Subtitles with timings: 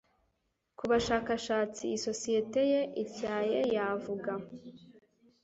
[0.77, 4.31] ku bushakashatsi isosiyete ye ityaye Yavuga